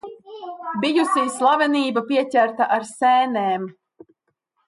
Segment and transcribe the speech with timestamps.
[0.85, 3.71] Bijusī slavenība pieķerta ar sēnēm.